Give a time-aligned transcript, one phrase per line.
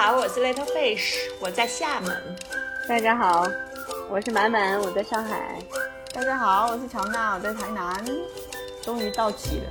[0.00, 2.36] 好，我是 Little Fish，我在厦门。
[2.88, 3.44] 大家好，
[4.08, 5.58] 我是满满，我在上海。
[6.14, 8.06] 大家好，我是乔娜，我在台南。
[8.80, 9.64] 终于到齐了。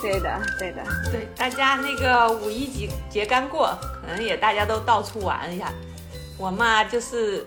[0.00, 5.72] 对的，对的，对，大家那个五一节节刚过，可能也大家都到处玩一下。
[6.38, 7.44] 我嘛，就是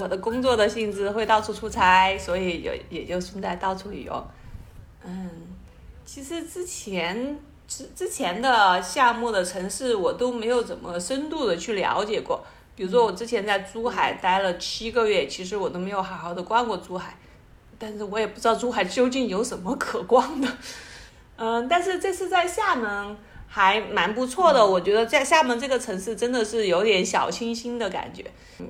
[0.00, 4.26] 我的工作的性质会到处出差，所以也也就顺带到处旅游。
[5.04, 5.30] 嗯，
[6.06, 7.38] 其实之前
[7.68, 12.44] 之之前的项目的城市我都没有怎么深度的去了解过。
[12.74, 17.16] 比如说我之前在珠海待了七个月，其实我都没有好好的逛过珠海，
[17.78, 20.48] 但是我也不知道珠海究竟有什么可逛的。
[21.36, 23.16] 嗯，但是这次在厦门
[23.48, 28.24] 还蛮不错的，我觉得在厦门这个城市真的是有点小清新的感觉，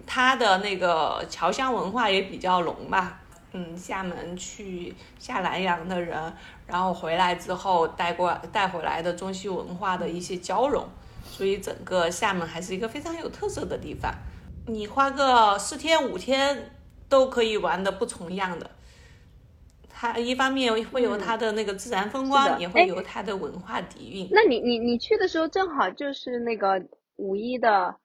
[0.06, 3.20] 它的那个侨乡文化也比较浓吧。
[3.52, 6.32] 嗯，厦门去下南洋的人，
[6.66, 10.86] 然后回来之后带过带回来的中西文化的一些交融，
[11.24, 14.12] 所以整个厦门还是一个非常有特色的地方。
[14.66, 16.72] 你花个四天五天
[17.08, 18.70] 都可以玩的不重样的。
[19.88, 24.28] 它一方面会有它的那个自然风光，也会有它的文化底蕴。
[24.31, 26.84] 那你你你去的时候正好就是那个
[27.16, 27.97] 五一的，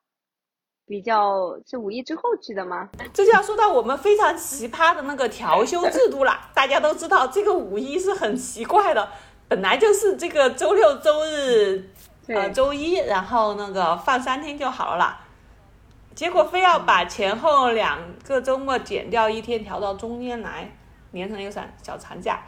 [0.85, 2.89] 比较是五一之后去的吗？
[3.13, 6.49] 这就要说到我们非常奇葩的那个调休制度了。
[6.53, 9.09] 大家都知道，这个五一是很奇怪的，
[9.47, 11.89] 本来就是这个周六周日，
[12.27, 15.21] 呃周一，然后那个放三天就好了啦。
[16.13, 20.71] 结果非要把前后两个周末减掉一天，调到中间来。
[21.13, 22.41] 连成一个小小长假，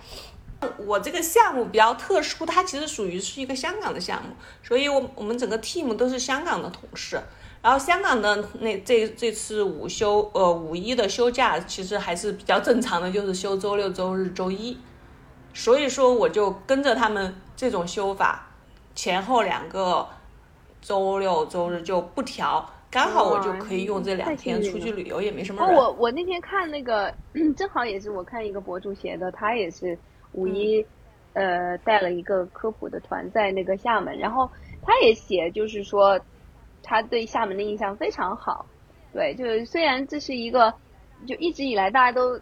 [0.88, 4.30] 我这个项目比较特殊，它其实属于是一个香港的项目，
[4.64, 7.20] 所以我我们整个 team 都是香港的同事。
[7.64, 14.78] 然后香港的那这这次午休呃五一的休假其实还是比较正常的，就是休周六周日周一。
[15.53, 18.47] 所以说我就跟着他们这种休法，
[18.94, 20.06] 前后两个
[20.81, 22.69] 周六周日就不调。
[22.91, 25.75] 刚好我就可以用这两天出去旅游，也没什么人。
[25.75, 27.12] 我我那天看那个，
[27.57, 29.97] 正好也是我看一个博主写的，他也是
[30.34, 30.85] 五一，
[31.34, 34.47] 呃，带了一个科普的团在那个厦门，然后
[34.84, 36.19] 他也写，就是说
[36.83, 38.66] 他对厦门的印象非常好。
[39.11, 40.71] 对，就是虽然这是一个，
[41.25, 42.39] 就一直以来大家都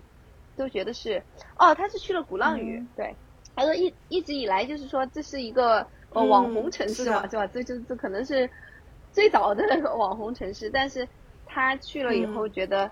[0.57, 1.23] 都觉得是，
[1.57, 3.15] 哦，他是去了鼓浪屿，对，
[3.55, 7.47] 他说一一直以来就是说这是一个呃网红城市嘛，是吧？
[7.47, 8.49] 这这这可能是。
[9.13, 11.05] 最早的那个网红城市，但是
[11.45, 12.89] 他去了以后觉得，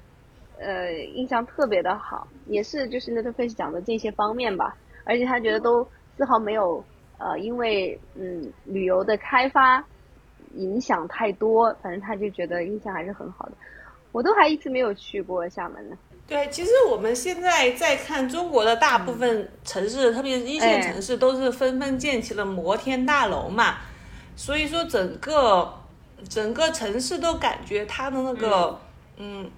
[0.59, 6.83] 呃，印象特别的好，也是就是那个 face 讲的这些方面吧，而且他觉得都丝毫没有
[7.19, 9.81] 呃，因为嗯旅游的开发
[10.55, 13.51] 影响太多，反正他就觉得印象还是很好的。
[14.11, 15.97] 我都还一直没有去过厦门呢。
[16.27, 23.77] 对，其实我们现在在看中国的大部分城市，特别是一线城市，都是纷纷建起了摩天大楼嘛，
[24.35, 25.73] 所以说整个。
[26.27, 28.77] 整个城市都感觉它的那个
[29.15, 29.49] 嗯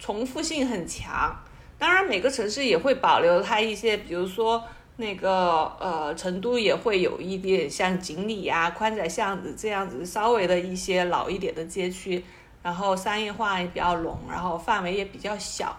[0.00, 1.32] 重复性很强，
[1.78, 4.60] 当然每个城市也会保留它一些，比如说
[4.96, 12.24] 那个呃成都也会有一点像锦里呀、宽窄巷子这样子稍微的一些老一点的街区，
[12.62, 15.78] 然后商业化也比较浓，然后范围也比较小。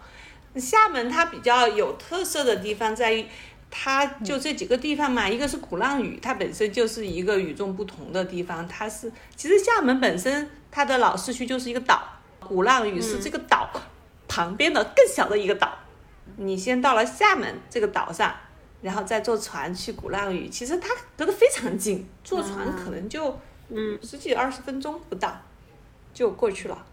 [0.56, 3.26] 厦门它比较有特色的地方在于。
[3.74, 8.68] 它就这几个地方嘛，一个是鼓浪屿，它本身就是一个与众不同的地方。
[8.68, 12.04] 它是其实厦门本身它的老市区就是一个岛，
[12.42, 13.70] 鼓浪屿是这个岛
[14.28, 15.72] 旁边的更小的一个岛。
[16.36, 18.36] 你先到了厦门这个岛上，
[18.82, 23.38] 然后再坐船去鼓浪屿，其实它隔得非常近，坐船可能就
[23.70, 25.40] 嗯十几二十分钟不到
[26.14, 26.86] 就过去了。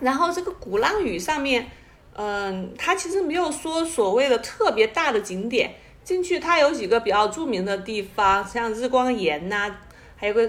[0.00, 1.70] 然后这个鼓浪屿上面，
[2.14, 5.74] 嗯，它其实没有说所谓的特别大的景点。
[6.04, 9.74] 进去它有几个比较著名的地方，像日光岩呐，
[10.16, 10.48] 还有个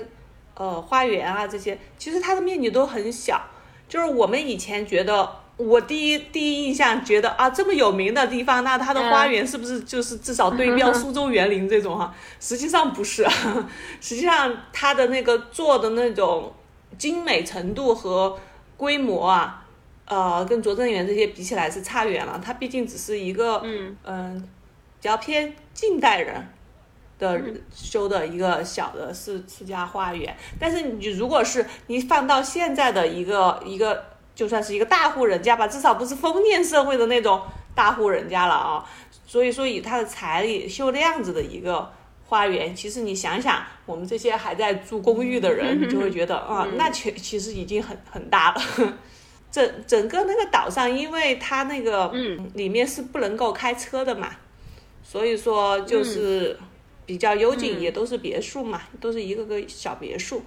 [0.54, 3.42] 呃花园啊这些，其实它的面积都很小。
[3.90, 12.14] 就是我们以前觉得，我第一第一印象觉得啊，这么有名的地方，那它的花园是不是就是至少对标苏州园林这种哈？
[12.40, 13.28] 实际上不是，
[14.00, 16.54] 实际上它的那个做的那种
[16.98, 18.38] 精美程度和
[18.78, 19.66] 规模啊，
[20.06, 22.40] 呃，跟拙政园这些比起来是差远了。
[22.44, 24.50] 它毕竟只是一个嗯嗯。
[25.00, 26.44] 比较偏近代人
[27.20, 27.40] 的
[27.72, 34.04] 修的一个小的世世家花园，但是你如果是你放到现在的一个一个，
[34.38, 37.42] 就算是一个大户人家吧，至少不是封建社会的那种
[37.74, 38.86] 大户人家了啊。
[39.26, 41.92] 所以说以他的财力修那样子的一个
[42.28, 48.62] 花园，其实你想想，我们这些还在住公寓的人，你就会觉得啊，那其其实已经很很大了。
[49.50, 54.30] 整整个那个岛上，因为它那个嗯里面是不能够开车的嘛。
[55.02, 56.60] 所以说就是
[57.08, 60.44] 比较幽静，也都是别墅嘛，都是一个个小别墅。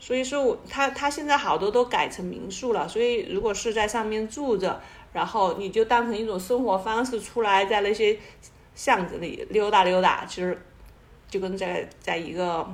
[0.00, 4.80] 所以说我他他现在好多都改成民宿了，所以如果是在上面住着，
[5.12, 8.16] 然后你就当成一种生活方式出来，在那些
[8.74, 10.56] 巷子里溜达溜达，其实
[11.28, 12.66] 就跟在在一个，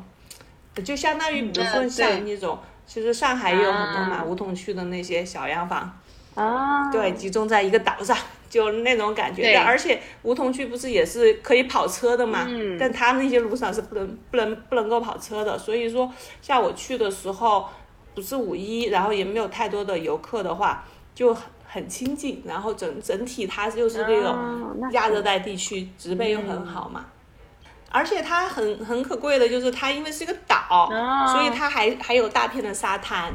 [0.85, 4.25] 就相当于比如说嗯像那种，其实上海也有很多嘛，啊。
[4.25, 5.99] 梧桐区的那些小洋房，
[6.35, 8.17] 啊，对，集中在一个岛上，
[8.55, 9.43] 就那种感觉。
[9.43, 12.47] 对而且梧桐区不是也是可以跑车的嘛？
[12.49, 16.09] 嗯但它那些路上是不能不能不能够跑车的，所以说
[16.41, 17.69] 像我去的时候，
[18.15, 20.85] 不是五一，然后也没有太多的游客的话，
[21.17, 27.07] 就很很清静，然后整整体它就是那哦种亚热带地区，植被又很好嘛。
[27.91, 33.35] 而且它很很可贵的就是它因为是一个岛，哦所以它还还有大片的沙滩。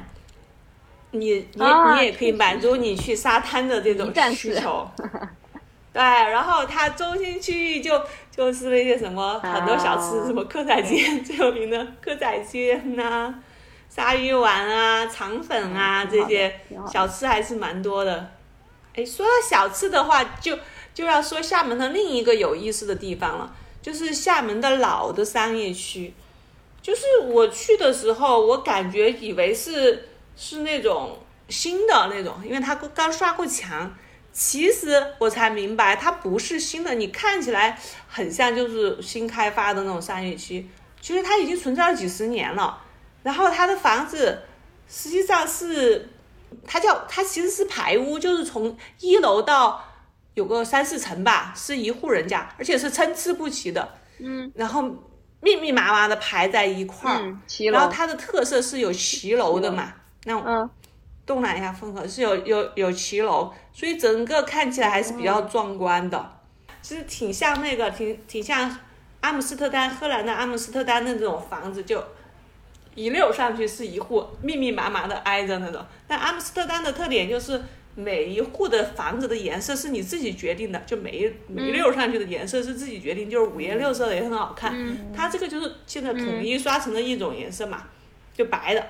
[1.12, 4.88] 你你、啊你也可以满足你去沙滩的这种需求。
[5.92, 13.34] 对，然后它中心区域就就是那些什么很多小吃，啊什么蚵仔煎最有名的蚵仔煎呐、
[13.90, 18.30] 鲨鱼丸啊、肠粉啊、嗯这些小吃还是蛮多的。
[18.96, 20.58] 哎，说到小吃的话，就
[20.94, 23.52] 就要说厦门的另一个有意思的地方了，
[23.82, 26.14] 就是厦门的老的商业区。
[26.82, 30.09] 就是我去的时候，我感觉以为是
[30.40, 31.20] 是那种
[31.50, 33.94] 新的那种，因为它刚刷过墙。
[34.32, 37.78] 其实我才明白，它不是新的，你看起来
[38.08, 40.66] 很像就是新开发的那种商业区，
[41.02, 42.82] 其实它已经存在了几十年了。
[43.24, 44.44] 然后它的房子
[44.88, 46.10] 实际上是，
[46.66, 49.84] 它叫它其实是排屋，就是从一楼到
[50.36, 54.84] 有个三四层吧，是一户人家，而且是参差不齐的，嗯然后
[55.42, 57.36] 密密麻麻的排在一块儿。
[57.72, 59.94] 然后它的特色是有骑楼的嘛，
[60.26, 60.70] 那种嗯
[61.26, 66.38] 东南亚风格是有有有骑楼，所以整个看起来还是比较壮观的。
[66.82, 68.76] 其实挺像那个，挺挺像
[69.20, 72.04] 阿姆斯特丹，荷兰的阿姆斯特丹的那种房子，就
[72.96, 75.86] 一溜上去是一户，密密麻麻的挨着那种。
[76.08, 77.62] 但阿姆斯特丹的特点就是
[77.96, 84.74] 每一户的房子的颜色是你自己决定的，就每一每一溜上去的颜色是自己决定，就是五颜六色的也很好看。
[85.14, 87.84] 它这个就是现在统一刷成的一种颜色嘛，
[88.34, 88.84] 就白的。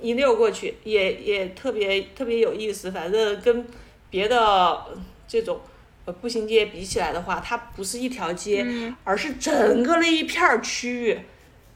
[0.00, 3.66] 一溜过去也也特别特别有意思，反正跟
[4.10, 5.60] 别的呃这种
[6.04, 8.66] 呃步行街比起来的话，它不是一条街，
[9.04, 11.18] 而是整个那一片儿区域，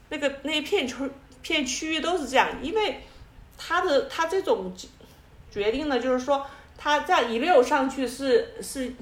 [0.09, 0.95] 那个那一片区
[1.41, 3.01] 片区域都是这样，因为
[3.57, 4.73] 它的它这种
[5.51, 6.45] 决定呢，就是说
[6.77, 8.93] 它这样一溜上去是是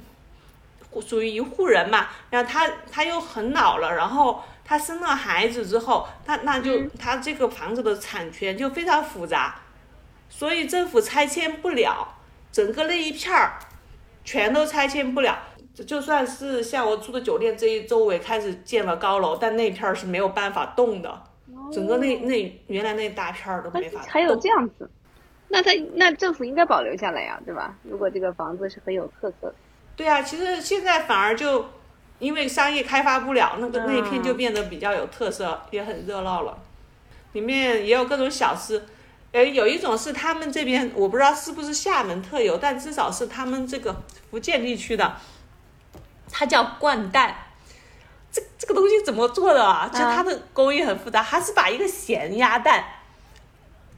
[1.07, 9.53] 属于一户人嘛，然后他他又很老了，然后他生了孩子之后，他那就他这个房子的产权就非常复杂，
[10.29, 12.07] 所以政府拆迁不了，
[12.53, 13.59] 整个那一片儿
[14.23, 15.37] 全都拆迁不了。
[15.73, 21.21] 就就算是像我住的酒店这一周围开始建了高楼，但那片儿是没有办法动的，
[21.73, 24.09] 整个那那原来那大片儿都没法动。
[24.09, 24.89] 还有这样子，
[25.49, 27.75] 那他那政府应该保留下来呀，对吧？
[27.83, 29.55] 如果这个房子是很有特色的，
[29.97, 31.65] 对啊，其实现在反而就
[32.21, 36.55] 因为商业开发不了，那个那一片就变得比较有特色，也很热闹了。
[37.33, 38.85] 里面也有各种小吃，
[39.31, 45.15] 呃，有一种是他们这边我不知道是不是厦门特有，但至少是他们这个福建地区的，
[46.31, 47.35] 它叫灌蛋。
[48.31, 49.89] 这这个东西怎么做的啊？
[49.91, 52.85] 就它的工艺很复杂，它是把一个咸鸭蛋。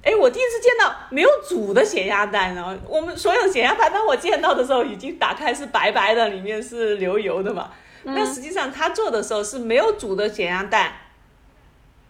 [0.02, 2.80] 哎，我第一次见到没有煮的咸鸭蛋呢。
[2.88, 7.70] 我们所有咸鸭蛋，当我见到的时候，已经打开是白白的，里面是流油的嘛。
[8.04, 10.92] 那实际上他做的时候是没有煮的咸鸭蛋，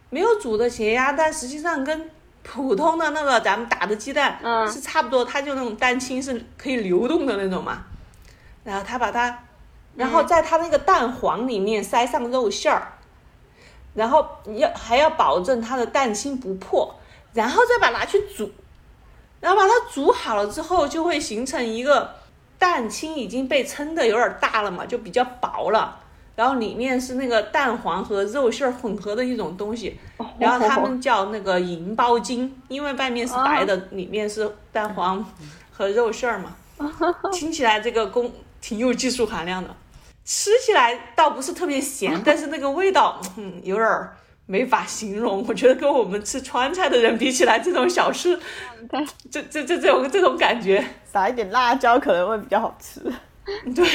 [0.10, 2.10] 没有煮的咸鸭蛋，实际上跟
[2.42, 4.70] 普通的那个咱们打的鸡蛋嗯。
[4.72, 7.84] 是差不多，它就那种蛋清是可以流动的那种嘛。
[8.64, 9.44] 然后他把它，
[9.96, 12.94] 然后在它那个蛋黄里面塞上肉馅儿，
[13.94, 16.96] 然后要还要保证它的蛋清不破，
[17.34, 18.52] 然后再把它拿去煮，
[19.42, 22.16] 然后把它煮好了之后，就会形成一个
[22.64, 26.00] 蛋清已经被撑的有点大了嘛，就比较薄了。
[26.34, 30.00] 然后里面是那个蛋黄和肉馅儿混合的一种东西，
[30.40, 35.24] 然后他们叫那个银包金，因为外面是白的，里面是蛋黄
[35.74, 36.56] 和肉馅儿嘛。
[37.34, 39.76] 听起来这个工挺有技术含量的，
[40.24, 45.44] 吃起来倒不是特别咸，但是那个味道，嗯，有点儿没法形容。
[45.48, 48.40] 我觉得跟我们吃川菜的人比起来，这种小吃，
[49.32, 53.02] 这这这这种这种感觉，撒一点辣椒可能会比较好吃。
[53.76, 53.88] 对，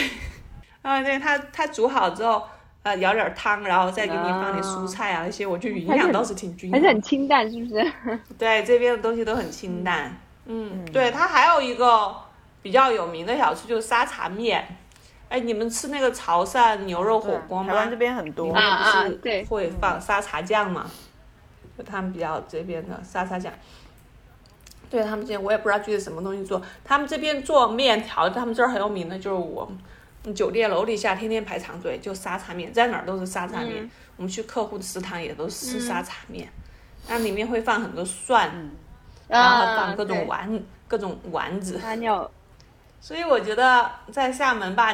[0.83, 2.43] 啊，对它它煮好之后，
[2.83, 6.93] 呃，舀点儿汤，然后再给你放点蔬菜啊那些，我觉得营养倒是挺均衡还是。
[6.93, 7.93] 很清淡，是不是？
[8.39, 10.19] 对，这边的东西都很清淡。
[10.47, 12.15] 嗯，对，它还有一个
[12.63, 14.67] 比较有名的小吃就是沙茶面。
[15.29, 17.69] 哎，你们吃那个潮汕牛肉火锅吗？
[17.69, 18.47] 台湾这边很多。
[18.49, 19.45] 里，啊面不是对。
[19.45, 20.91] 会放沙茶酱吗？
[21.77, 23.53] 就他们比较这边的沙茶酱，
[24.91, 29.71] 对他们这边我也不知道具体什么东西做，他们这边做面条，他们这儿很有名的就是我
[30.35, 33.85] 酒店楼底下天天排长队，就沙茶面，在哪儿都是沙茶面。
[33.85, 33.91] 嗯。
[34.17, 36.49] 我们去客户的食堂也都是吃沙茶面，
[37.07, 38.51] 那、里面会放很多蒜，
[39.29, 41.81] 然后还放各种丸、各种丸子，
[43.01, 44.93] 所以我觉得在厦门吧，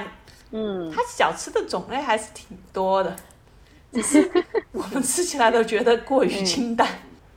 [0.56, 3.16] 嗯，它小吃的种类还是挺多的，
[3.92, 4.30] 只是
[4.70, 6.88] 我们吃起来都觉得过于清淡。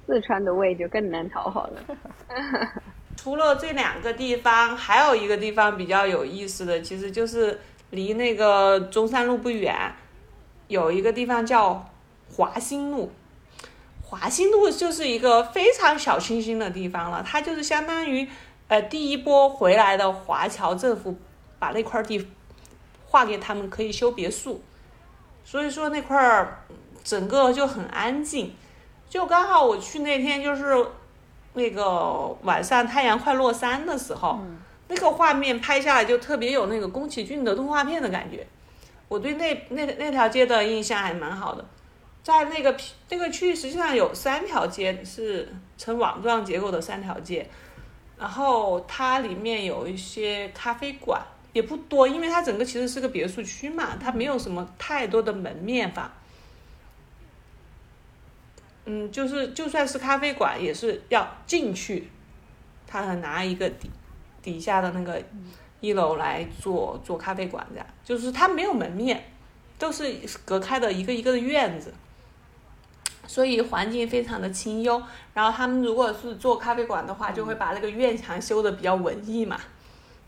[0.06, 1.82] 四川的胃就更难讨好了。
[3.18, 7.60] 除了这两个地方，还有一个地方比较有意思的，其实就是
[7.90, 9.76] 离那个中山路不远，
[10.68, 11.90] 有一个地方叫
[12.36, 13.12] 华新路。
[14.04, 18.30] 华新路就是一个非常小清新的地方了，它就是相当于，
[18.68, 21.18] 呃，第一波回来的华侨政府
[21.60, 22.26] 把那块地
[23.18, 24.62] 划给他们，可以修别墅，
[25.44, 26.64] 所以说那块儿
[27.04, 28.54] 整个就很安静。
[29.10, 30.86] 就刚好我去那天就是
[31.54, 34.40] 那个晚上太阳快落山的时候，
[34.88, 38.46] 那个画面拍下来就特别有那个宫崎骏的动画片的感觉。
[39.08, 41.66] 我对那那那条街的印象还蛮好的，
[42.22, 42.78] 在那个
[43.10, 47.50] 那个区域实际上有三条街是呈网状结构的三条街，
[48.20, 51.22] 然后它里面有一些咖啡馆，
[51.54, 56.12] 也不多，因为它整个其实是个别墅区嘛，它没有什么太多的门面房。
[58.86, 62.10] 嗯，就是就算是咖啡馆，也是要进去，
[62.88, 63.90] 他很拿一个底
[64.42, 65.22] 底下的那个
[65.82, 69.26] 一楼来做做咖啡馆，这样就是它没有门面，
[69.78, 71.94] 都是隔开的一个一个的院子，
[73.28, 75.04] 所以环境非常的清幽。
[75.34, 79.60] 然后他们如果是做咖啡馆的话，就会把那个院墙修的比较文艺嘛，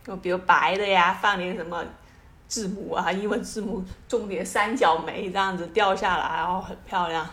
[0.05, 1.83] 就比如白的呀，放点什么
[2.47, 7.27] 字母啊，英文字母，种点三角梅这样子掉下来，然后很漂亮。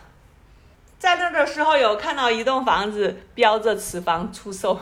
[0.99, 4.79] 在那儿的时候有看到一栋房子标着此房出售，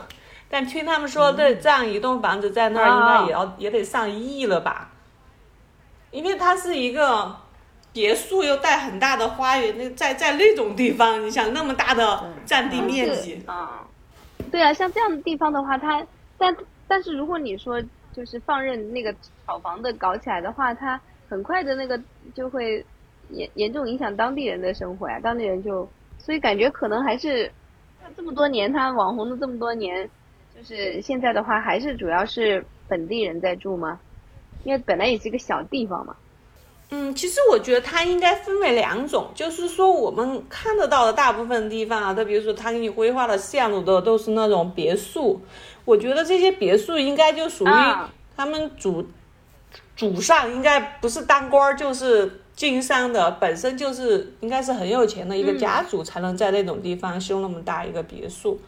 [0.49, 4.91] 但听他们说这这样一栋房子在那儿应该也要、也得上亿了吧？
[6.11, 7.35] 因为它是一个
[7.91, 13.81] 别墅，又带很大的花园，那在在那种地方，你想那么大的占地面积，啊，
[14.49, 16.01] 对啊，像这样的地方的话，它
[16.37, 16.55] 但
[16.87, 17.81] 但是如果你说
[18.13, 19.13] 就是放任那个
[19.45, 21.99] 炒房的搞起来的话，它很快的那个
[22.33, 22.85] 就会
[23.29, 25.87] 严严重影响当地人的生活呀，当地人就
[26.17, 27.51] 所以感觉可能还是
[28.15, 30.09] 这么多年，它网红的这么多年，
[30.55, 33.99] 就是现在的话还是主要是本地人在住吗？
[34.63, 36.15] 因为本来也是一个小地方嘛。
[36.91, 45.41] 嗯，其实我觉得它应该分为两种，就是说我们看得到的大部分地方啊，它比如说它给你规划的线路的都是那种别墅，
[45.85, 49.07] 我觉得这些别墅应该就属于啊他们主、
[49.95, 58.59] 主上应该不是当官儿就是经商的，本身就是应该是很有钱的一个家族才能在那种地方修那么大一个别墅。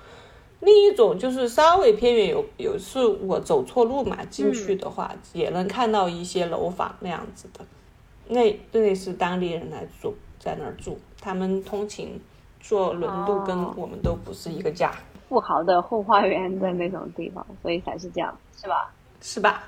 [0.59, 7.63] 另一种就是稍微偏远有有是我走错路嘛，进去的话、也能看到一些楼房那样子的。
[8.27, 12.19] 那那是当地人来住，在那儿住，他们通勤
[12.59, 14.91] 坐轮渡跟哦我们都不是一个价，
[15.27, 18.91] 富豪的后花园的那种地方，所以才是这样，是吧？
[19.21, 19.63] 是吧？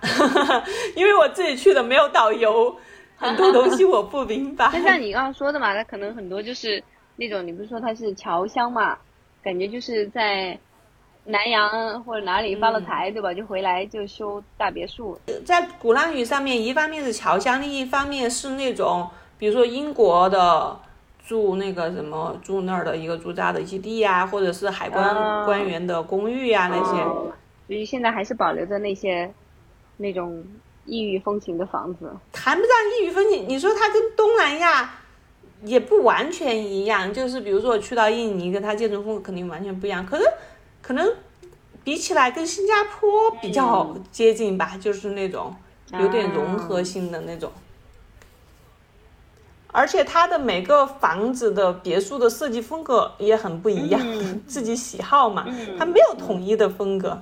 [0.96, 2.76] 因为我自己去的没有导游，
[3.18, 4.70] 很多东西我不明白。
[4.76, 6.84] 就像你刚刚说的嘛，它可能很多就是
[7.16, 8.98] 那种，你不是说它是侨乡嘛，
[9.44, 10.58] 感觉就是在
[11.26, 13.34] 南洋或者哪里发了财，对吧？
[13.34, 20.80] 就回来就修大别墅，在鼓浪屿上面，一方面是侨乡，另一方面是那种，比如说英国的
[21.30, 27.04] 住那个什么住那儿的一个驻扎的基地呀、或者是海关哦官员的公寓呀、那些。
[27.68, 29.32] 所以现在还是保留着那些
[29.98, 30.44] 那种
[30.86, 32.12] 异域风情的房子。
[32.32, 34.92] 谈不上异域风情，你说它跟东南亚
[35.64, 40.24] 也不完全一样，就是比如说我去到印尼，跟它建筑风格肯定完全不一样，可是
[40.82, 41.08] 可能
[41.84, 45.56] 比起来跟新加坡比较接近吧，就是那种
[45.94, 47.52] 有点融合性的那种。
[49.72, 55.46] 而且它的每个房子的别墅的设计风格也很不一样，嗯 自己喜好嘛，
[55.78, 57.22] 它没有统一的风格。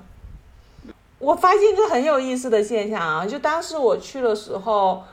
[1.20, 5.04] 我发现一个很有意思的现象啊，就当时我去的时候，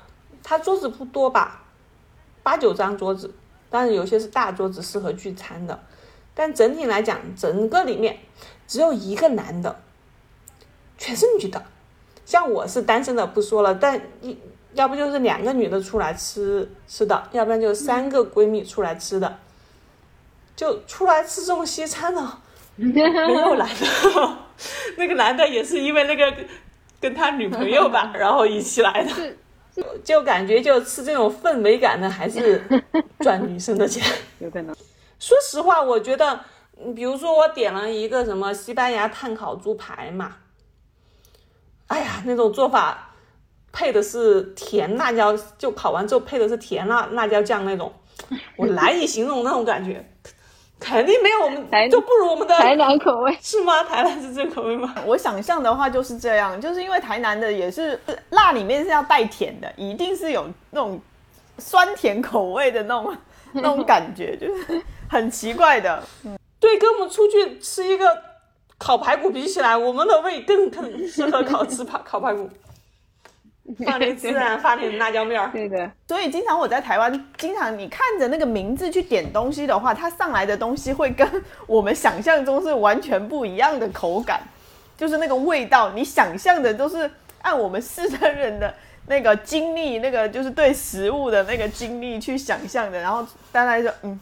[0.42, 1.62] 它桌子不多吧，
[2.42, 3.32] 八九张桌子，
[3.70, 5.80] 但是有些是大桌子适合聚餐的，
[6.34, 8.18] 但整体来讲，整个里面
[8.68, 9.80] 只有一个男的，
[10.98, 11.62] 全是女的。
[12.26, 14.36] 像我是单身的不说了，但一
[14.75, 19.38] 要不就是两个女的出来吃吃的，要不然就三个闺蜜出来吃的，
[20.54, 22.21] 就出来吃这种西餐的
[22.76, 24.38] 没有男的，
[24.99, 26.33] 那个男的也是因为那个
[27.00, 32.62] 跟他女朋友吧， 然后一起来的，就感觉就吃这种氛围感的还是
[33.21, 34.02] 赚女生的钱。
[34.40, 34.75] 有可能。
[35.21, 36.40] 说实话，我觉得，
[36.95, 40.37] 比如说我点了一个什么西班牙炭烤猪排嘛，
[41.87, 43.13] 哎呀，那种做法
[43.75, 47.93] 配的是甜辣椒，就烤完之后配的是甜辣辣椒酱那种，
[48.57, 50.02] 我难以形容那种感觉。
[50.78, 53.83] 肯定没有我们，就不如我们的台南口味 是吗？
[53.85, 54.95] 台南是这口味吗？
[55.07, 57.99] 我想象的话就是这样，就是因为台南的也是
[58.31, 61.00] 辣里面是要带甜的，一定是有那种
[61.59, 63.16] 酸甜口味的那种
[63.52, 66.02] 那种感觉，就是很奇怪的。
[66.25, 68.07] 嗯，对，跟我们出去吃一个
[68.76, 72.50] 烤排骨比起来，我们的胃更更适合烤吃排烤排骨。
[73.85, 75.50] 放点孜然， 放点辣椒面儿。
[75.50, 81.26] 对的，所以经常我在台湾，经常你看着那个名字去点东西的话，它上来的东西会跟
[81.66, 84.42] 我们想象中是完全不一样的口感，
[84.97, 87.11] 就是那个味道，你想象的都是
[87.42, 88.75] 按我们四川人的
[89.06, 94.21] 那个经历，那个就是对食物的那个经历去想象的，然后大家说，嗯，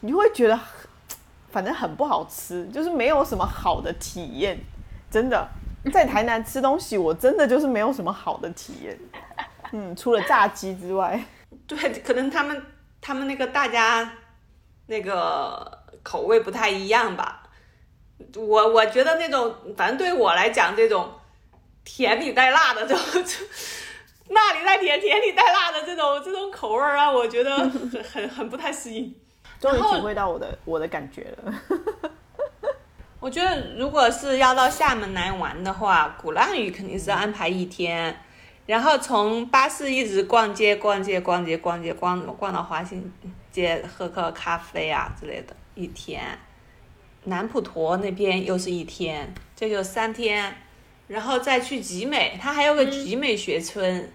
[0.00, 0.58] 你会觉得
[1.50, 4.58] 反正很不好吃，就是没有什么好的体验，
[5.10, 5.48] 真的。
[5.90, 8.98] 在台南吃东西，我真的就是没有什么好的体验。
[9.72, 11.18] 嗯，除了炸鸡之外，
[11.66, 12.62] 对， 可能他们
[13.00, 14.12] 他们那个大家
[14.86, 17.42] 那个口味不太一样吧。
[18.36, 21.10] 我我觉得那种，反正对我来讲，这种
[21.84, 23.46] 甜里带辣的这种，
[24.28, 27.70] 辣里带甜，甜里带辣的这种这种口味啊，我觉得很
[28.04, 29.12] 很很不太适应。
[29.58, 31.54] 终于体会到我的我的感觉了。
[33.22, 38.20] 我觉得，如果是要到厦门来玩的话，鼓浪屿肯定是安排一天，
[38.66, 43.12] 然后从巴士一直逛街、逛街、逛街、逛街，逛逛到华新
[43.52, 46.36] 街喝个咖啡啊之类的，一天。
[47.22, 50.52] 南普陀那边又是一天，这就三天，
[51.06, 54.12] 然后再去集美，它还有个集美学村，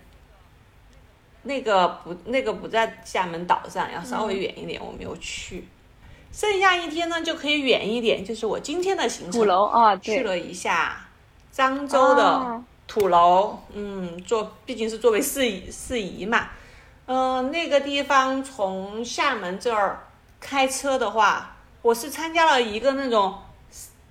[1.43, 5.65] 那个不，那个不在厦门岛上，要稍微远一点，我没有去。
[6.37, 9.41] 剩下一天呢，就可以远一点，就是我今天的行程。
[9.41, 11.07] 土楼啊，去了一下
[11.51, 16.49] 漳州的土楼，嗯，做毕竟是作为事宜事宜嘛，
[17.07, 20.05] 嗯，那个地方从厦门这儿
[20.39, 23.39] 开车的话，我是参加了一个那种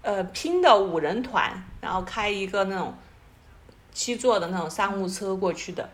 [0.02, 2.92] 呃拼的五人团，然后开一个那种
[3.92, 5.88] 七座的那种商务车过去的，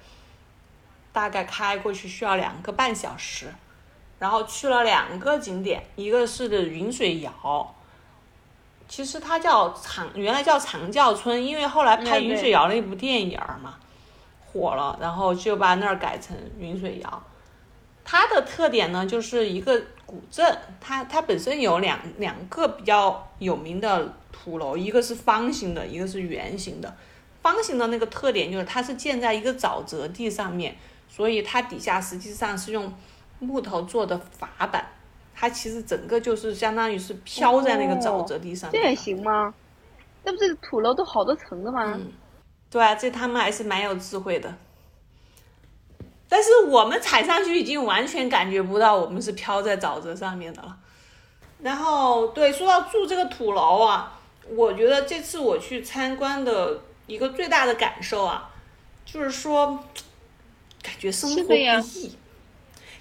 [1.12, 3.52] 大概开过去需要两个半小时。
[4.22, 7.74] 然后去了两个景点，一个是的云水谣，
[8.86, 13.74] 其实它叫长，原来叫长教村，因为后来拍云水谣那部电影嘛，
[14.46, 17.22] 火了，然后就把那儿改成云水谣。
[18.04, 26.94] 它的特点呢，就是一个古镇，它它本身有两两个比较有名的土楼，一个是方形的，一个是圆形的。
[27.42, 30.76] 方形的那个特点就是它是建在一个沼泽地上面，
[31.08, 32.94] 所以它底下实际上是用。
[33.42, 34.86] 木头做的筏板，
[35.34, 38.70] 它其实整个就是相当于是飘在那个沼泽地上。
[38.70, 39.52] 这也行吗？
[40.22, 41.98] 那不是土楼都好多层的吗？
[42.70, 44.54] 对啊，这他们还是蛮有智慧的。
[46.28, 50.78] 但是我们踩上去已经完全感觉不到我们是飘在沼泽上面的了。
[51.60, 58.50] 然后，对，说到住这个土楼啊，我觉得这次我去参观的一个最大的感受啊，
[59.04, 59.84] 就是说，
[60.82, 62.16] 感觉生活不易。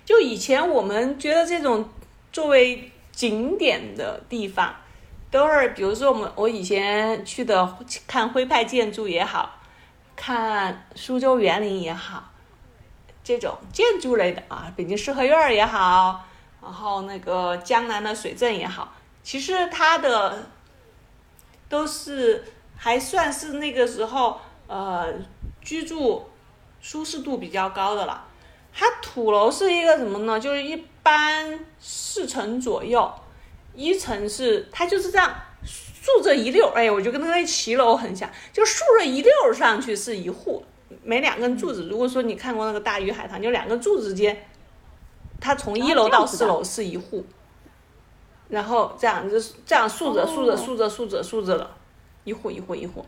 [0.04, 1.88] 就以前我们觉得这种
[2.32, 4.76] 作为景点的地方，
[5.30, 9.60] 都是比如说我们我以前去的看徽派建筑也好，
[10.16, 12.32] 看苏州园林也好，
[13.24, 16.26] 这种建筑类的啊，北京四合院也好，
[16.62, 20.48] 然后那个江南的水镇也好，其实它的
[21.70, 22.44] 都是
[22.76, 25.14] 还算是那个时候呃
[25.62, 26.28] 居住
[26.82, 28.26] 舒适度比较高的了。
[28.74, 30.40] 它土楼是一个什么呢？
[30.40, 33.12] 就是一般四层左右，
[33.76, 40.64] 一层是它就是这样竖着一溜，哎，我就跟那个骑楼很像，就竖着一溜上去是一户，
[41.04, 41.88] 每两根柱子。
[41.90, 44.48] 如果说你看过那个大鱼海棠，就两根柱子间，
[45.40, 47.26] 它从一楼到四楼是一户，
[48.48, 51.70] 然后这样就是这样竖着竖着竖着竖着竖着的，
[52.24, 53.06] 一户一户一户。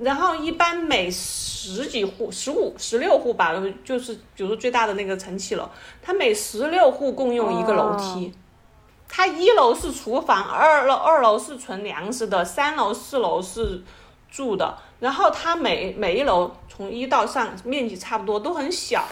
[0.00, 3.52] 然后一般每十几户、十五、十六户吧，
[3.84, 5.68] 就是比如说最大的那个层起楼，
[6.00, 8.32] 它每十六户共用一个楼梯。
[9.10, 13.82] 它一楼是厨房，二楼二楼是存粮食的，三楼四楼是
[14.30, 14.76] 住的。
[15.00, 19.04] 然后它每每一楼从一到上面积差不多，都很小。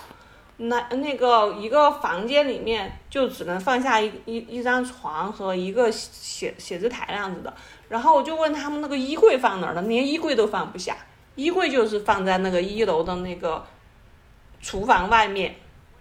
[0.59, 7.53] 那那个一个房间里面就只能放下一一一张床和一个写写字台那样子的。
[7.89, 10.97] 然后我就问他们那个衣柜放哪儿了，连衣柜都放不下，
[11.35, 13.65] 衣柜就是放在那个一楼的那个
[14.61, 15.55] 厨房外面，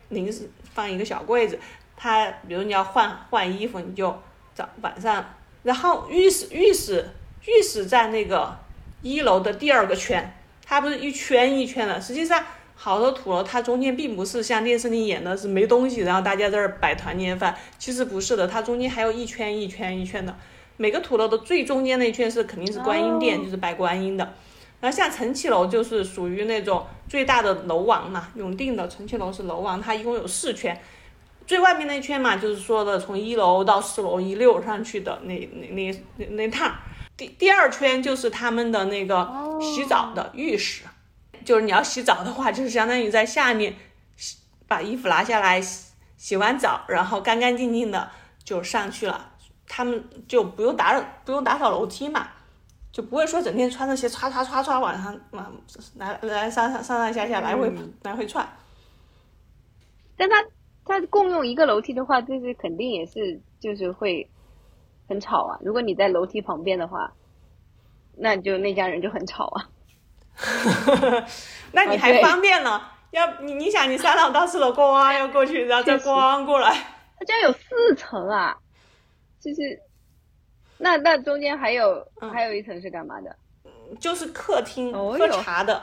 [0.10, 1.60] 临时放一个小柜子，
[1.96, 4.18] 它比如你要换换衣服，你就
[4.54, 5.24] 早晚上，
[5.64, 7.10] 然后浴室浴室
[7.46, 8.58] 浴室在那个
[9.02, 12.44] 一楼的第二个圈，它不是一圈一圈的，实际上
[12.74, 20.36] 好多土楼它中间并不是像电视里演的是没东西，然后大家在这儿摆团年饭，其实不是的，它中间还有一圈一圈一圈的，
[20.78, 24.34] 每个土楼的最中间那一圈是肯定是观音殿，哦就是拜观音的。
[24.82, 30.80] 然后像承启楼就是属于那种最大的楼王嘛，永定的承启楼是楼王，它一共有四圈，
[31.48, 36.76] 最外面那圈嘛，就是说的从一楼到四楼一溜上去的那那那那那趟，
[37.16, 39.28] 第第二圈就是他们的那个
[39.62, 40.84] 洗澡的浴室，
[41.44, 43.74] 就是你要洗澡的话，就是相当于在下面
[44.18, 48.12] 洗把衣服拿下来洗洗完澡，然后干干净净的
[48.44, 49.32] 就上去了，
[49.68, 52.28] 他们就不用打扰不用打扫楼梯嘛。
[52.92, 55.54] 就不会说整天穿着鞋唰唰唰唰往上往
[55.98, 57.70] 来来上上上上下下来回、
[58.04, 58.48] 来回窜。
[60.16, 60.38] 但他
[60.86, 64.30] 他共用一个楼梯的话，就是肯定也是就是会
[65.10, 65.60] 很吵啊。
[65.62, 67.12] 如果你在楼梯旁边的话，
[68.16, 69.68] 那就那家人就很吵啊。
[71.74, 72.94] 那你还方便了？
[73.12, 76.72] 要你你想你三楼到四楼咣要过去，然后再咣过来，
[77.20, 78.58] 他家有四层啊！
[79.46, 79.80] 就是，
[80.80, 83.36] 那那中间还有、嗯还有一层是干嘛的？
[84.00, 85.80] 就是客厅哦喝茶的。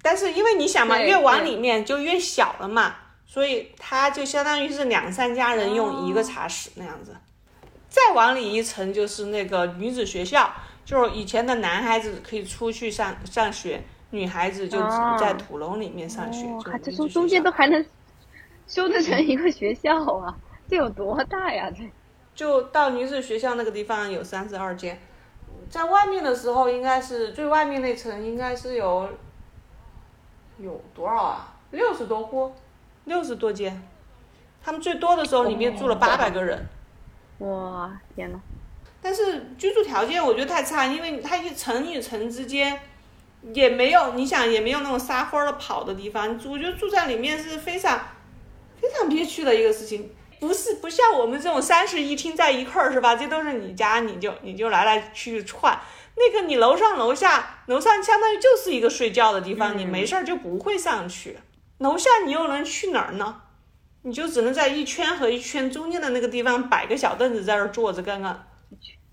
[0.00, 2.94] 但是因为你想嘛，越往里面就越小了嘛，
[3.26, 7.16] 所以它就相当于是两三家人用一个茶室那样子。
[7.88, 10.52] 再往里一层就是那个女子学校，
[10.84, 16.46] 就是以前的男孩子可以出去上上学，女孩子就只哦在土楼里面上学。
[16.46, 17.84] 哦，就还这女子学中中间都还能
[18.66, 20.34] 修得成一个学校啊！
[20.66, 21.70] 这有多大呀？
[21.70, 21.82] 这
[22.34, 25.00] 就到女子学校那个地方有三十二间，
[25.70, 29.08] 在外面的时候应该是最外面那层应该是有
[30.58, 31.54] 有多少啊？
[31.70, 32.52] 六十多户，
[33.04, 33.82] 六十多间。
[34.62, 36.66] 他们最多的时候里面住了八百个人，
[37.38, 38.40] 哇，天呐，
[39.02, 42.80] 但是居住条件我觉得太差，因为它一层与层之间
[43.52, 48.00] 也没有，你想也没有那种撒欢儿的跑的地方，我觉得住在里面是非常
[48.80, 50.10] 非常憋屈的一个事情。
[50.46, 53.16] 不是不像我们这种三室一厅在一块儿是吧？
[53.16, 55.78] 这都是你家，你就你就来来去去串。
[56.16, 61.38] 那个你楼上楼下，楼上相当于就是一个睡觉的地方，你没事儿就不会上去。
[61.78, 63.40] 楼下你又能去哪儿呢？
[64.02, 68.46] 你就只能在一圈和一圈中间的那个地方摆个小凳子，在那儿坐着干干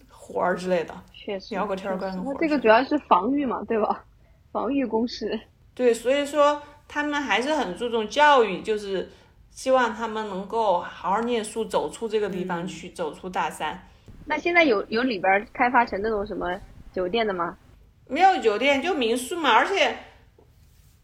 [0.09, 0.93] 活儿之类的。
[1.13, 4.03] 确实聊个天儿干个活儿那这个主要是防御嘛，对吧？
[4.51, 5.39] 防御工事。
[5.73, 9.09] 对，所以说他们还是很注重教育，就是
[9.51, 13.87] 希望他们能够好好念书，走出这个地方去，走出大山。
[14.25, 16.47] 那现在有有里边开发成那种什么
[16.91, 17.57] 酒店的吗？
[18.07, 19.97] 没有酒店就民宿嘛，而且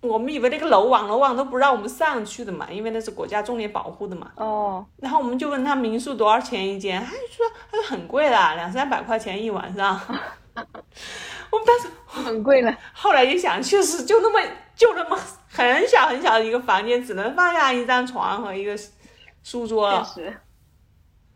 [0.02, 4.32] 我们以为那个楼网楼网都不让我们上去的嘛，因为那是国家重点保护的嘛。
[4.36, 10.00] 哦，然后我们就问他民宿多少钱一间，他就说他说很贵啦，两三百块钱一晚上。
[11.50, 12.76] 我们当时很贵了。
[12.94, 14.40] 后来一想，确实就那么
[14.78, 15.18] 就那么
[15.50, 18.78] 很小很小的一个房间，只能放下一张床和一个
[19.44, 20.06] 书桌确了。
[20.06, 20.38] 实，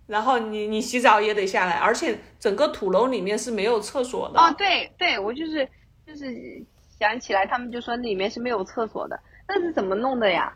[0.06, 4.40] 然后你你洗澡也得下来，而且整个土楼里面是没有厕所的。
[4.40, 5.68] 哦，对对，我就是
[6.06, 6.64] 就是
[7.00, 10.54] 想起来，他们就说里面是没有厕所的，那是怎么弄的呀？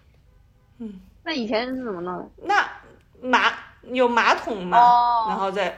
[0.77, 2.29] 嗯，那以前是怎么弄的？
[2.43, 2.69] 那
[3.21, 5.75] 马有马桶嘛，哦然后再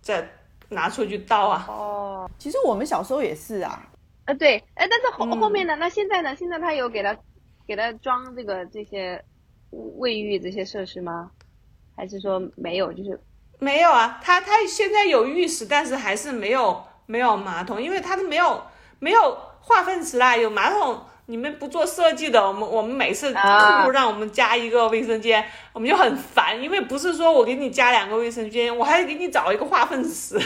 [0.00, 0.28] 再
[0.70, 1.64] 拿出去倒啊。
[1.68, 3.86] 哦，其实我们小时候也是啊，
[4.28, 5.74] 呃，对，哎，但是后、嗯后面呢？
[5.76, 6.36] 那现在呢？
[6.36, 7.16] 现在他有给他
[7.66, 9.24] 给他装这个这些
[9.70, 11.30] 卫浴这些设施吗？
[11.96, 12.92] 还是说没有？
[12.92, 13.18] 就是
[13.58, 18.62] 没有啊，他他现在有浴室，但是还是没有没有马桶，因为他都没有
[18.98, 21.00] 没有化粪池啦，有马桶。
[21.24, 30.38] 你们不做设计的，我们我们每次客户让我们加一个卫生间，我们就很烦，因为不是说我给你加两个卫生间，我还得给你找一个化粪池。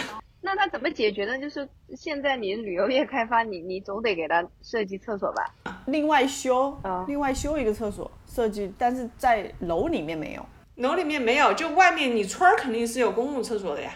[0.45, 1.39] 那他怎么解决呢？
[1.39, 5.47] 就是现在你旅游业开发，你你总得给他设计厕所吧？
[5.87, 10.45] 另外修，啊另外修一个厕所设计，但是在楼里面没有。
[10.77, 13.93] 楼里面没有，就外面你村儿肯定是有公共厕所的呀。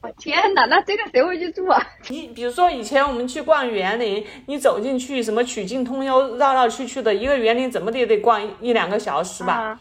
[0.00, 1.78] 我天哪，那这个谁会去住啊？
[2.08, 9.52] 你比如说以前我们去逛园林，你走进去什么曲径通幽，绕绕去去的一个园林，怎么的也得逛一一两个小时吧。
[9.52, 9.80] 啊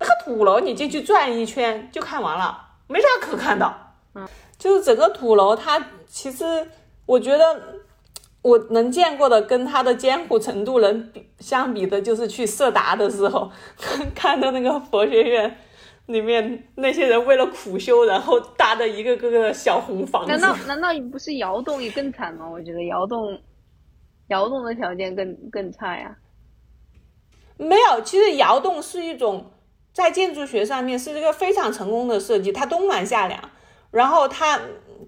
[0.00, 3.74] 那个土楼你进去转一圈就看完了，没啥可看的。
[4.14, 4.26] 嗯，
[4.58, 6.44] 就是整个土楼，它其实
[7.06, 7.62] 我觉得
[8.42, 13.50] 我能见过的跟它的艰苦程度能比相比的，就是去色达的时候
[14.14, 15.56] 看到那个佛学院。
[16.06, 20.32] 里面那些人为了苦修，然后搭的一个个个小红房子。
[20.32, 22.48] 难道难道不是窑洞也更惨吗？
[22.48, 23.38] 我觉得窑洞，
[24.28, 26.16] 窑洞的条件更更差呀。
[27.58, 29.50] 没有，其实窑洞是一种
[29.92, 33.38] 在建筑学上面是一个非常成功的设计，它冬暖夏凉，
[33.90, 34.60] 然后他，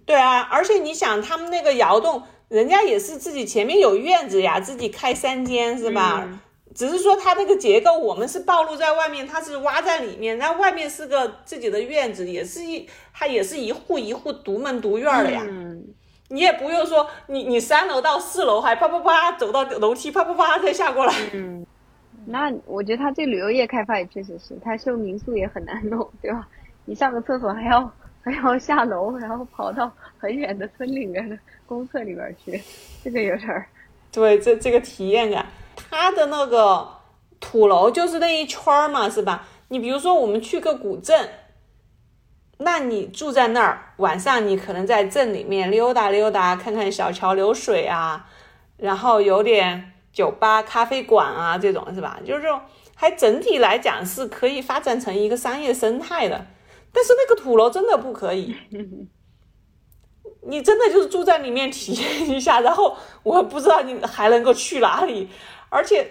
[0.06, 6.26] 对啊，而且你想他们那个窑洞，人家也是自己前面有院子呀，自己开三间是吧？
[6.72, 15.42] 只是说它那个结构，我们是暴露在外面，它是挖在里面，然后外面是个自己的院子，也是一，它也是一户一户独门独院的呀。
[15.44, 15.84] 嗯，
[16.28, 21.12] 你也不用说，你你三楼到四楼还啪啪啪走到楼梯啪啪啪再下过来。
[21.32, 21.66] 嗯，
[22.26, 26.46] 那我觉得他这旅游业开发也确实是，他修民宿也很难弄，对吧？
[26.84, 32.62] 你上个厕所还要还要下楼，然后跑到很远的村里面的公厕里边去，
[33.02, 33.66] 这个有点儿。
[34.12, 35.46] 对，这这个体验感。
[35.74, 36.86] 它的那个
[37.38, 39.46] 土楼就是那一圈儿嘛，是吧？
[39.68, 41.28] 你比如说我们去个古镇，
[42.58, 48.28] 那你住在那儿，晚上你可能在镇里面溜达溜达，看看小桥流水啊，
[48.76, 52.20] 然后有点酒吧、咖啡馆啊这种，是吧？
[52.26, 52.60] 就是这种，
[52.94, 56.44] 还整体来讲是可以发展成一个商业生态的。
[56.92, 58.56] 但是那个土楼真的不可以，
[60.42, 65.28] 你真的就是住在里面体验一下，然后我不知道你还能够去哪里。
[65.68, 66.04] 而且，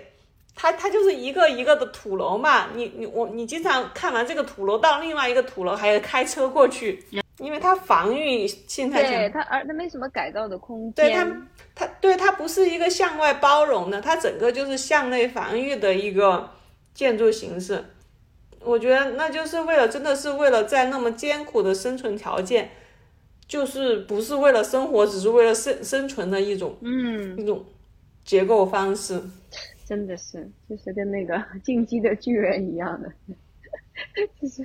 [0.55, 7.03] 它它就是一个一个的土楼嘛，你你我你经常看完这个土楼到另外一个土楼还要开车过去，
[7.39, 9.11] 因为它防御性太强。
[9.11, 10.93] 对它，而它没什么改造的空间。
[10.93, 11.27] 对它，
[11.75, 16.49] 它对它不是一个向外包容的，它整个就是向内防御的一个
[16.93, 17.83] 建筑形式。
[18.61, 22.69] 我觉得那就是为了，真的是为了在那么艰苦的生存条件，
[23.47, 27.65] 就是不是为了生活，只是为了生生存的一种，嗯，一种
[28.23, 29.21] 结构方式。
[29.85, 33.11] 真的是，就是跟那个进击的巨人一样的，
[34.39, 34.63] 就是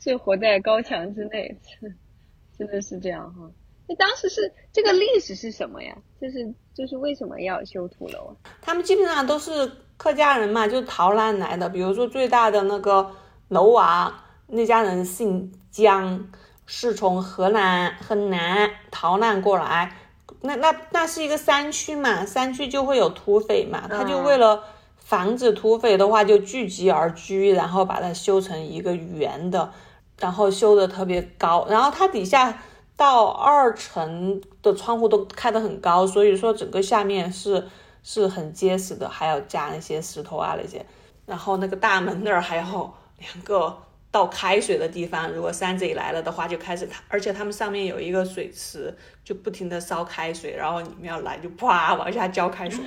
[0.00, 1.56] 是活在高墙之内，
[2.58, 3.48] 真的是这样哈。
[3.86, 5.96] 那当时是这个历史是什么呀？
[6.20, 8.50] 就是就是为什么要修土楼啊？
[8.60, 11.68] 他们基本上都是客家人嘛，就逃难来的。
[11.68, 13.10] 比如说最大的那个
[13.48, 14.12] 楼娃
[14.48, 16.28] 那家人姓江，
[16.66, 19.96] 是从河南河南逃难过来。
[20.40, 24.62] 那那那是一个山区嘛，山区就会有土匪嘛，他就为了
[24.96, 29.72] 防止土匪的话，就聚集而居，然后把它修成一个圆的，
[30.18, 32.58] 然后修的特别高，然后它底下
[32.94, 37.66] 到二层的窗户都开得很高，所以说整个下面是
[38.04, 40.86] 是很结实的，还要加那些石头啊那些，
[41.26, 43.76] 然后那个大门那儿还有两个。
[44.14, 52.84] 倒开水的地方，如果山贼来了的话，就开始，而且他们上面有一个水池，就不停的烧开水，然后你们要来就啪往下浇开水。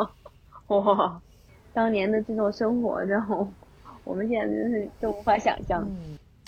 [0.68, 1.18] 哇，
[1.72, 3.48] 当年的这种生活，然后
[4.04, 5.82] 我们现在真是都无法想象。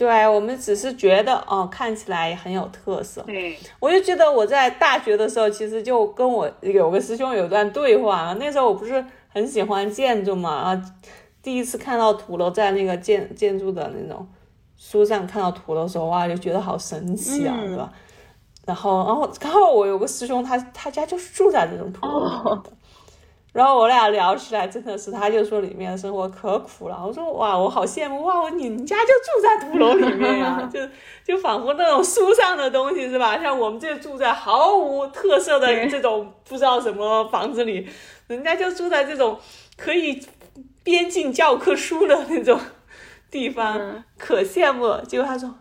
[0.07, 3.23] 对我们只是觉得哦，看起来很有特色。
[3.23, 10.83] 对，我就记得我在大学的时候，其实就跟我有个师兄有段对话，那时候我不是很喜欢建筑嘛啊。
[11.43, 14.27] 第一次看到土楼在那个建建筑的那种
[14.77, 17.93] 书上看到土楼的时候，哇，就觉得好神奇啊，是吧？
[18.65, 22.73] 然后，然后刚好我有个师兄，他他家就是住在这种土楼里面的。
[23.53, 27.03] 然后我俩聊起来，真的是，他就说里面的生活可苦了。
[27.07, 30.81] 我说哇，我好羡慕哇，我你们家就住在土楼里面呀， 就
[31.25, 33.39] 就仿佛那种书上的东西是吧？
[33.39, 37.89] 像我们这住在毫无特色的这种不知道什么房子里，
[38.27, 39.39] 人家就住在这种
[39.77, 40.23] 可以。
[40.85, 42.59] 边境教科书的那种
[43.31, 44.97] 地方，可羡慕。
[45.07, 45.55] 结果他说：“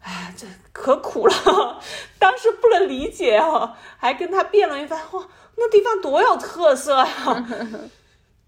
[0.00, 1.34] 哎，这可苦了。
[2.16, 4.96] ”当时不能理解哦，还跟他辩论一番。
[5.10, 5.26] 哇，
[5.58, 7.46] 那地方多有特色呀！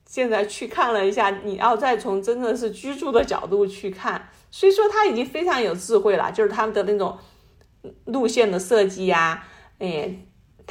[0.06, 6.32] 现在去看了一下，你要再从真的是居住的角度去看，虽说他已经非常有智慧了。
[6.32, 7.18] 就是他们的那种
[8.06, 9.44] 路线的设计呀，
[9.78, 10.14] 哎。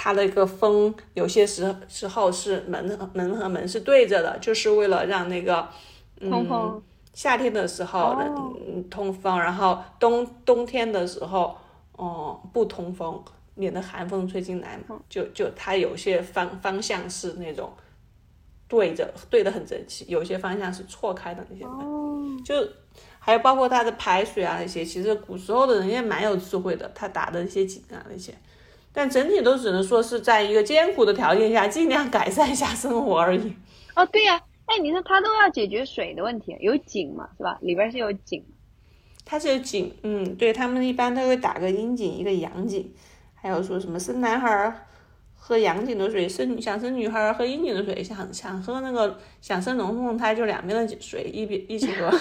[0.02, 5.68] 它的一个风，有些时时候是门和门和门是对着的，就是为了让那个
[6.22, 11.54] 嗯夏天的时候能通风，然后冬冬天的时候
[11.98, 13.22] 哦不通风，
[13.60, 15.00] 免得寒风吹进来嘛。
[15.10, 17.72] 就就它有些方方向是那种
[18.68, 22.56] 对着对的很整齐，有些方向是错开的那些门，就
[23.20, 28.34] 还有包括它的排水啊那些，其实古时候的人也蛮有智慧的，他打的一些井啊那些。
[28.92, 33.54] 但整体都只能说是在一个艰苦的条件下，尽量改善一下生活而已。
[33.96, 37.60] 哦，对呀，哎，你说他都要解决水的问题，有井嘛，是吧？
[37.62, 38.44] 里边是有井，
[39.26, 42.92] 它是有井，嗯，对他们一般都会打个阴井，一个阳井，
[43.42, 44.86] 还有说什么生男孩
[45.36, 52.12] 喝阳井的水，生想生女孩喝阴井的水，想想喝那个想生龙凤胎就两边的水一边一起喝。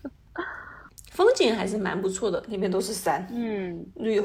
[1.10, 4.22] 风景还是蛮不错的，那边都是山，嗯，绿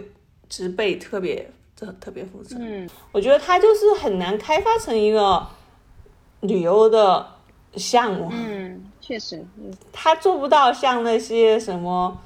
[0.49, 1.49] 植被特别。
[1.77, 5.45] 这特别丰富，嗯，我觉得它就是很难开发成一个
[6.39, 7.27] 旅游的
[7.75, 12.17] 项目，嗯，确实，嗯它做不到像那些什么，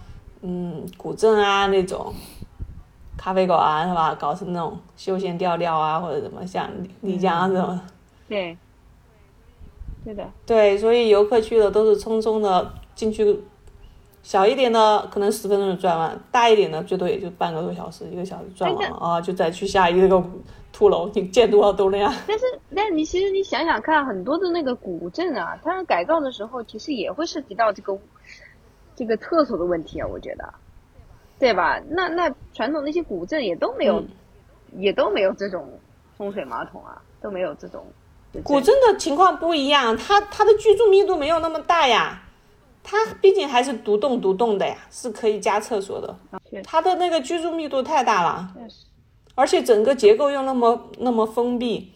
[0.43, 2.13] 嗯，古镇啊那种
[3.19, 4.15] 咖啡馆啊，是吧？
[4.15, 7.77] 搞成那种休闲调调啊，或者怎么像丽丽江这种。
[8.29, 8.57] 对，
[10.05, 13.37] 对的，对，所以游客去的都是匆匆的进去，
[14.23, 20.23] 小一点的可能十分钟就转完，大一点的最多也就半个多小时、一个小时转完了啊，就再去下一个
[20.71, 22.13] 土楼，你见多少都那样。
[22.25, 27.97] 但是，但你其实你想想看，很多的那个古镇啊，它改造的时候，其实也会涉及到这个
[28.95, 30.53] 这个厕所的问题啊，我觉得，
[31.39, 31.81] 对吧？
[31.89, 34.07] 那那传统那些古镇也都没有，嗯
[34.77, 35.67] 也都没有这种
[36.15, 37.83] 风水马桶啊，都没有这种。
[38.43, 42.21] 古镇的情况不一样，它它的居住密度没有那么大呀，
[42.83, 46.15] 它毕竟还是独栋独栋的呀，是可以加厕所的。
[46.63, 48.53] 它的那个居住密度太大了，
[49.33, 51.91] 而且整个结构又那么那么封闭，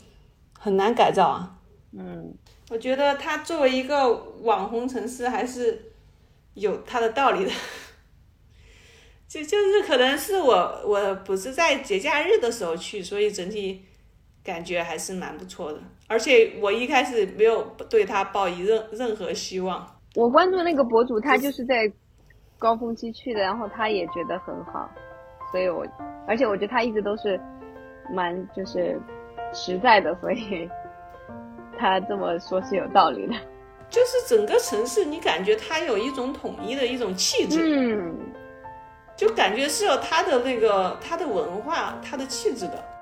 [0.57, 1.55] 很难改造啊。
[1.91, 2.33] 嗯，
[2.71, 5.91] 我觉得它作为一个网红城市，还是
[6.55, 7.51] 有它的道理的。
[9.33, 10.53] 就就是可能是我
[10.85, 13.81] 我不是在节假日的时候去，所以整体
[14.43, 15.79] 感觉还是蛮不错的。
[16.07, 19.83] 而且我一开始没有对他抱以任任何希望。
[20.13, 21.91] 我关注那个博主，他就是在
[22.59, 24.87] 高峰期去的，然后他也觉得很好，
[25.51, 25.83] 所以我，
[26.27, 27.39] 而且我觉得他一直都是
[28.13, 29.01] 蛮就是
[29.51, 30.69] 实在的，所以
[31.79, 33.33] 他这么说是有道理的。
[33.89, 38.15] 就是整个城市，你感觉它有一种统一的一种气质，嗯，
[39.15, 42.92] 就感觉是有他的那个他的文化、他的气质的。